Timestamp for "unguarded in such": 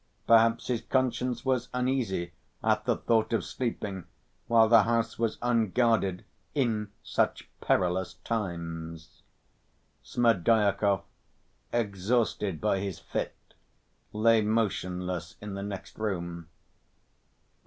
5.43-7.47